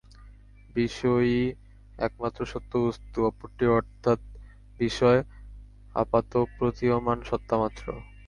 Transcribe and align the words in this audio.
বিষয়ীই 0.75 1.45
একমাত্র 1.99 2.41
সত্য 2.45 2.71
বস্তু, 2.85 3.17
অপরটি 3.25 3.65
অর্থাৎ 3.77 4.19
বিষয় 4.79 5.19
আপাতপ্রতীয়মান 5.95 7.17
সত্তামাত্র। 7.29 7.85